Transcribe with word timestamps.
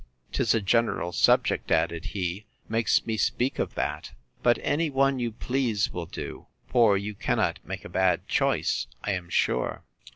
'Tis 0.31 0.55
a 0.55 0.61
general 0.61 1.11
subject, 1.11 1.69
added 1.71 2.05
he, 2.05 2.47
makes 2.67 3.05
me 3.05 3.15
speak 3.17 3.59
of 3.59 3.75
that; 3.75 4.13
but 4.41 4.57
any 4.63 4.89
one 4.89 5.19
you 5.19 5.31
please 5.31 5.93
will 5.93 6.07
do; 6.07 6.47
for 6.65 6.97
you 6.97 7.13
cannot 7.13 7.59
make 7.63 7.85
a 7.85 7.87
bad 7.89 8.27
choice, 8.27 8.87
I 9.03 9.11
am 9.11 9.29
sure. 9.29 9.83